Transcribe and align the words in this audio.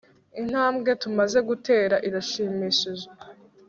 intambwe 0.39 0.89
tumaze 1.01 1.39
gutera 1.49 1.95
irashimishije 2.07 3.07